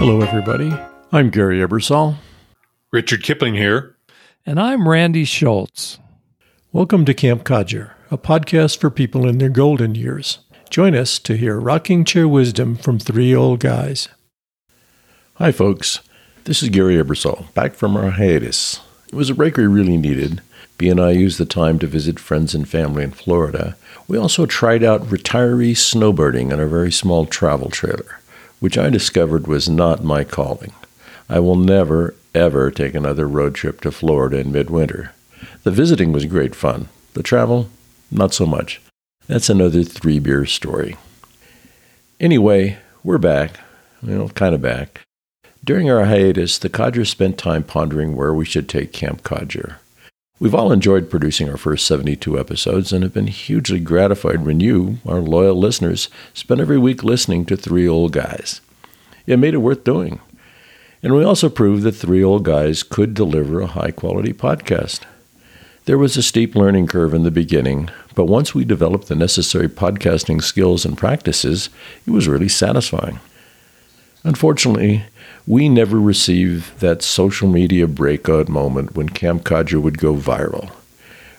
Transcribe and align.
everybody. 0.00 0.72
I'm 1.12 1.28
Gary 1.28 1.58
Ebersol. 1.58 2.16
Richard 2.90 3.22
Kipling 3.22 3.54
here. 3.54 3.96
And 4.46 4.58
I'm 4.58 4.88
Randy 4.88 5.26
Schultz. 5.26 5.98
Welcome 6.72 7.04
to 7.04 7.12
Camp 7.12 7.44
Codger, 7.44 7.92
a 8.10 8.16
podcast 8.16 8.78
for 8.78 8.88
people 8.88 9.28
in 9.28 9.36
their 9.36 9.50
golden 9.50 9.94
years. 9.94 10.38
Join 10.70 10.94
us 10.94 11.18
to 11.18 11.36
hear 11.36 11.60
rocking 11.60 12.06
chair 12.06 12.26
wisdom 12.26 12.76
from 12.76 12.98
three 12.98 13.34
old 13.34 13.60
guys. 13.60 14.08
Hi, 15.34 15.52
folks. 15.52 16.00
This 16.44 16.62
is 16.62 16.70
Gary 16.70 16.94
Ebersol, 16.94 17.52
back 17.52 17.74
from 17.74 17.94
our 17.94 18.12
hiatus. 18.12 18.80
It 19.08 19.14
was 19.14 19.28
a 19.28 19.34
break 19.34 19.58
we 19.58 19.66
really 19.66 19.98
needed. 19.98 20.40
B 20.78 20.88
and 20.88 20.98
I 20.98 21.10
used 21.10 21.36
the 21.36 21.44
time 21.44 21.78
to 21.78 21.86
visit 21.86 22.18
friends 22.18 22.54
and 22.54 22.66
family 22.66 23.04
in 23.04 23.10
Florida. 23.10 23.76
We 24.08 24.16
also 24.16 24.46
tried 24.46 24.82
out 24.82 25.02
retiree 25.02 25.72
snowbirding 25.72 26.50
in 26.50 26.58
a 26.58 26.66
very 26.66 26.90
small 26.90 27.26
travel 27.26 27.68
trailer, 27.68 28.19
which 28.60 28.78
I 28.78 28.88
discovered 28.90 29.46
was 29.46 29.68
not 29.68 30.04
my 30.04 30.22
calling. 30.22 30.72
I 31.28 31.40
will 31.40 31.56
never, 31.56 32.14
ever 32.34 32.70
take 32.70 32.94
another 32.94 33.26
road 33.26 33.54
trip 33.54 33.80
to 33.80 33.90
Florida 33.90 34.38
in 34.38 34.52
midwinter. 34.52 35.12
The 35.64 35.70
visiting 35.70 36.12
was 36.12 36.26
great 36.26 36.54
fun. 36.54 36.88
The 37.14 37.22
travel, 37.22 37.68
not 38.10 38.32
so 38.32 38.46
much. 38.46 38.80
That's 39.26 39.50
another 39.50 39.82
three 39.82 40.18
beer 40.18 40.46
story. 40.46 40.96
Anyway, 42.18 42.78
we're 43.02 43.18
back. 43.18 43.60
Well, 44.02 44.28
kind 44.30 44.54
of 44.54 44.60
back. 44.60 45.00
During 45.62 45.90
our 45.90 46.06
hiatus, 46.06 46.58
the 46.58 46.68
Codgers 46.68 47.10
spent 47.10 47.38
time 47.38 47.62
pondering 47.62 48.16
where 48.16 48.32
we 48.32 48.44
should 48.44 48.68
take 48.68 48.92
Camp 48.92 49.22
Codger. 49.22 49.78
We've 50.40 50.54
all 50.54 50.72
enjoyed 50.72 51.10
producing 51.10 51.50
our 51.50 51.58
first 51.58 51.86
72 51.86 52.38
episodes 52.38 52.94
and 52.94 53.02
have 53.02 53.12
been 53.12 53.26
hugely 53.26 53.78
gratified 53.78 54.46
when 54.46 54.58
you, 54.58 54.96
our 55.06 55.20
loyal 55.20 55.54
listeners, 55.54 56.08
spend 56.32 56.62
every 56.62 56.78
week 56.78 57.04
listening 57.04 57.44
to 57.44 57.58
three 57.58 57.86
old 57.86 58.12
guys. 58.12 58.62
It 59.26 59.38
made 59.38 59.52
it 59.52 59.58
worth 59.58 59.84
doing. 59.84 60.18
And 61.02 61.14
we 61.14 61.24
also 61.24 61.50
proved 61.50 61.82
that 61.82 61.92
three 61.92 62.24
old 62.24 62.46
guys 62.46 62.82
could 62.82 63.12
deliver 63.12 63.60
a 63.60 63.66
high 63.66 63.90
quality 63.90 64.32
podcast. 64.32 65.00
There 65.84 65.98
was 65.98 66.16
a 66.16 66.22
steep 66.22 66.54
learning 66.54 66.86
curve 66.86 67.12
in 67.12 67.22
the 67.22 67.30
beginning, 67.30 67.90
but 68.14 68.24
once 68.24 68.54
we 68.54 68.64
developed 68.64 69.08
the 69.08 69.14
necessary 69.16 69.68
podcasting 69.68 70.42
skills 70.42 70.86
and 70.86 70.96
practices, 70.96 71.68
it 72.06 72.12
was 72.12 72.28
really 72.28 72.48
satisfying. 72.48 73.20
Unfortunately, 74.22 75.04
we 75.46 75.68
never 75.68 75.98
received 75.98 76.80
that 76.80 77.02
social 77.02 77.48
media 77.48 77.86
breakout 77.86 78.48
moment 78.48 78.94
when 78.94 79.08
Camp 79.08 79.44
Codger 79.44 79.80
would 79.80 79.98
go 79.98 80.14
viral. 80.14 80.70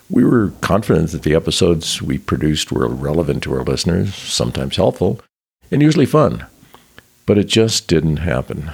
We 0.10 0.26
were 0.26 0.52
confident 0.62 1.12
that 1.12 1.24
the 1.24 1.36
episodes 1.36 2.02
we 2.02 2.18
produced 2.18 2.72
were 2.72 2.88
relevant 2.88 3.44
to 3.44 3.54
our 3.54 3.64
listeners, 3.64 4.16
sometimes 4.16 4.76
helpful, 4.76 5.22
and 5.70 5.82
usually 5.82 6.08
fun. 6.08 6.46
But 7.26 7.38
it 7.38 7.48
just 7.48 7.88
didn't 7.88 8.18
happen. 8.18 8.72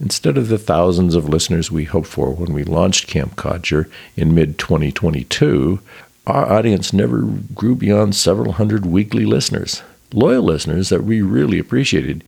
Instead 0.00 0.36
of 0.36 0.48
the 0.48 0.58
thousands 0.58 1.14
of 1.14 1.28
listeners 1.28 1.70
we 1.70 1.84
hoped 1.84 2.08
for 2.08 2.30
when 2.32 2.52
we 2.52 2.64
launched 2.64 3.06
Camp 3.06 3.36
Codger 3.36 3.88
in 4.16 4.34
mid 4.34 4.58
2022, 4.58 5.80
our 6.26 6.52
audience 6.52 6.92
never 6.92 7.22
grew 7.54 7.76
beyond 7.76 8.14
several 8.14 8.52
hundred 8.52 8.84
weekly 8.84 9.24
listeners, 9.24 9.82
loyal 10.12 10.42
listeners 10.42 10.88
that 10.90 11.04
we 11.04 11.22
really 11.22 11.58
appreciated, 11.58 12.24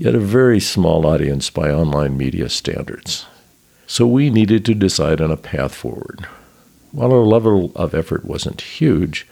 yet 0.00 0.14
a 0.14 0.18
very 0.18 0.58
small 0.58 1.06
audience 1.06 1.50
by 1.50 1.70
online 1.70 2.16
media 2.16 2.48
standards. 2.48 3.26
So 3.86 4.06
we 4.06 4.30
needed 4.30 4.64
to 4.64 4.74
decide 4.74 5.20
on 5.20 5.30
a 5.30 5.36
path 5.36 5.74
forward. 5.74 6.26
While 6.90 7.12
our 7.12 7.18
level 7.18 7.70
of 7.76 7.94
effort 7.94 8.24
wasn't 8.24 8.62
huge, 8.62 9.28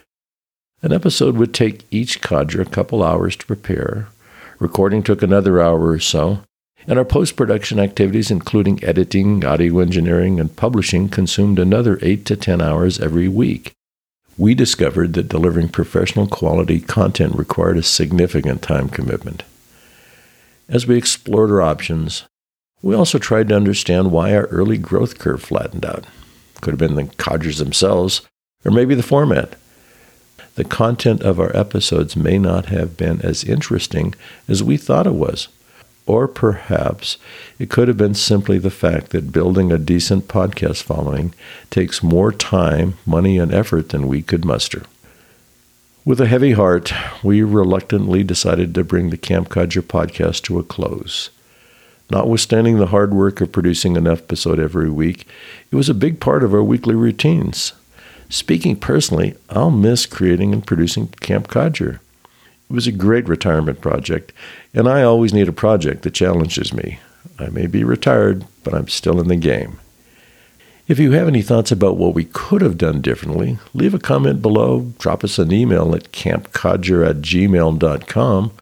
an 0.83 0.93
episode 0.93 1.39
would 1.39 1.55
take 1.55 1.87
each 1.91 2.21
codger 2.21 2.61
a 2.61 2.67
couple 2.67 3.03
hours 3.03 3.35
to 3.37 3.47
prepare. 3.47 4.09
Recording 4.59 5.03
took 5.03 5.23
another 5.23 5.59
hour 5.59 5.89
or 5.89 6.01
so, 6.01 6.43
and 6.87 6.99
our 6.99 7.05
post 7.07 7.34
production 7.34 7.81
activities, 7.81 8.31
including 8.31 8.84
editing, 8.84 9.43
audio 9.47 9.78
engineering, 9.78 10.39
and 10.39 10.55
publishing, 10.55 11.09
consumed 11.09 11.59
another 11.59 11.99
8 12.03 12.27
to 12.27 12.37
10 12.37 12.61
hours 12.61 13.01
every 13.01 13.27
week. 13.27 13.73
We 14.37 14.55
discovered 14.55 15.15
that 15.15 15.31
delivering 15.31 15.71
professional 15.71 16.27
quality 16.27 16.78
content 16.78 17.37
required 17.37 17.78
a 17.78 17.83
significant 17.83 18.61
time 18.61 18.91
commitment. 18.91 19.45
As 20.69 20.87
we 20.87 20.99
explored 20.99 21.51
our 21.51 21.62
options, 21.62 22.25
we 22.83 22.95
also 22.95 23.19
tried 23.19 23.49
to 23.49 23.56
understand 23.56 24.12
why 24.12 24.34
our 24.34 24.45
early 24.47 24.77
growth 24.77 25.19
curve 25.19 25.43
flattened 25.43 25.87
out. 25.87 26.05
Could 26.61 26.73
have 26.73 26.79
been 26.79 26.95
the 26.95 27.12
codgers 27.17 27.56
themselves, 27.56 28.21
or 28.67 28.71
maybe 28.71 28.95
the 28.95 29.03
format. 29.03 29.55
The 30.57 30.65
content 30.65 31.23
of 31.23 31.41
our 31.41 31.57
episodes 31.57 32.17
may 32.17 32.39
not 32.39 32.67
have 32.67 32.99
been 32.99 33.23
as 33.23 33.45
interesting 33.45 34.15
as 34.47 34.62
we 34.62 34.77
thought 34.77 35.07
it 35.07 35.15
was. 35.15 35.49
Or 36.05 36.28
perhaps 36.28 37.17
it 37.59 37.71
could 37.71 37.89
have 37.89 37.97
been 37.97 38.15
simply 38.15 38.59
the 38.59 38.71
fact 38.71 39.11
that 39.11 39.33
building 39.33 39.73
a 39.73 39.78
decent 39.78 40.28
podcast 40.28 40.83
following 40.83 41.34
takes 41.71 42.03
more 42.03 42.33
time, 42.33 42.99
money, 43.07 43.39
and 43.39 43.55
effort 43.55 43.89
than 43.91 44.09
we 44.09 44.21
could 44.21 44.45
muster. 44.45 44.83
With 46.04 46.20
a 46.20 46.26
heavy 46.26 46.53
heart, 46.53 46.92
we 47.22 47.42
reluctantly 47.42 48.22
decided 48.22 48.75
to 48.75 48.84
bring 48.84 49.10
the 49.10 49.19
Camp 49.19 49.50
Codger 49.50 49.82
podcast 49.82 50.42
to 50.44 50.59
a 50.59 50.62
close. 50.62 51.28
Notwithstanding 52.10 52.78
the 52.78 52.86
hard 52.86 53.12
work 53.12 53.41
of 53.42 53.53
producing 53.53 53.97
an 53.97 54.06
episode 54.06 54.59
every 54.59 54.88
week, 54.88 55.26
it 55.70 55.76
was 55.76 55.91
a 55.91 55.94
big 55.94 56.19
part 56.20 56.42
of 56.42 56.54
our 56.54 56.62
weekly 56.62 56.94
routines. 56.94 57.75
Speaking 58.31 58.76
personally, 58.76 59.34
I'll 59.50 59.70
miss 59.70 60.06
creating 60.06 60.54
and 60.54 60.66
producing 60.66 61.09
Camp 61.20 61.48
Codger. 61.48 62.00
It 62.70 62.72
was 62.72 62.86
a 62.86 62.92
great 62.92 63.28
retirement 63.28 63.80
project, 63.82 64.32
and 64.72 64.88
I 64.88 65.03
always 65.03 65.34
need 65.34 65.48
a 65.48 65.53
project 65.53 66.03
that 66.03 66.15
challenges 66.15 66.72
me. 66.72 67.00
I 67.38 67.48
may 67.48 67.66
be 67.66 67.84
retired, 67.84 68.47
but 68.65 68.72
I'm 68.72 68.88
still 68.88 69.20
in 69.20 69.28
the 69.28 69.36
game. 69.36 69.78
If 70.88 70.99
you 70.99 71.12
have 71.12 71.28
any 71.28 71.43
thoughts 71.43 71.71
about 71.71 71.99
what 71.99 72.15
we 72.15 72.25
could 72.25 72.62
have 72.62 72.78
done 72.78 73.03
differently, 73.03 73.59
leave 73.75 73.93
a 73.93 73.99
comment 73.99 74.41
below, 74.41 74.93
drop 74.99 75.22
us 75.22 75.38
an 75.38 75.53
email 75.53 75.94
at 75.94 76.12
campcodger 76.12 77.06
at 77.06 77.16
gmail.com, 77.16 78.53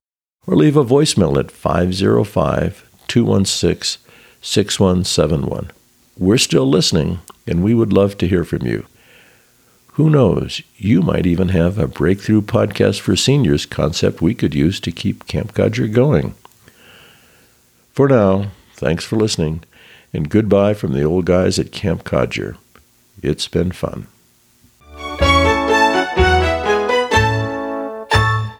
or 0.45 0.57
leave 0.57 0.77
a 0.77 0.85
voicemail 0.85 1.39
at 1.39 1.53
505 1.53 2.91
216 3.07 4.03
6171. 4.43 5.71
We're 6.19 6.39
still 6.39 6.69
listening, 6.69 7.21
and 7.47 7.63
we 7.63 7.75
would 7.75 7.93
love 7.93 8.19
to 8.19 8.27
hear 8.27 8.43
from 8.43 8.67
you. 8.67 8.87
Who 9.93 10.11
knows? 10.11 10.63
You 10.77 11.03
might 11.03 11.27
even 11.27 11.51
have 11.51 11.79
a 11.79 11.87
breakthrough 11.87 12.43
podcast 12.43 12.99
for 12.99 13.15
seniors 13.15 13.67
concept 13.67 14.21
we 14.21 14.35
could 14.35 14.53
use 14.55 14.81
to 14.81 14.91
keep 14.91 15.29
Camp 15.29 15.55
Codger 15.55 15.87
going. 15.87 16.35
For 17.93 18.09
now, 18.09 18.51
thanks 18.75 19.05
for 19.05 19.15
listening, 19.15 19.63
and 20.13 20.29
goodbye 20.31 20.75
from 20.75 20.93
the 20.93 21.03
old 21.03 21.25
guys 21.25 21.59
at 21.59 21.73
Camp 21.73 22.05
Codger. 22.05 22.57
It's 23.23 23.49
been 23.49 23.73
fun. 23.73 24.07